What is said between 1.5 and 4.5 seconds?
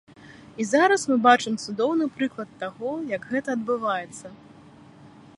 цудоўны прыклад таго, як гэта адбываецца.